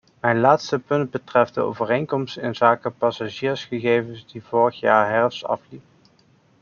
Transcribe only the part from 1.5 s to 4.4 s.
de overeenkomst inzake passagiersgegevens